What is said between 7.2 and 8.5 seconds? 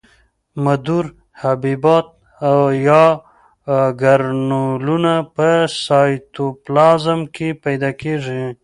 کې پیدا کیږي.